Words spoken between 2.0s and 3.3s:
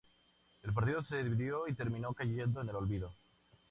cayendo en el olvido.